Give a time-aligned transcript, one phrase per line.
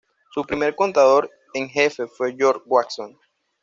[0.31, 3.19] Su primer contador en jefe fue George Watson.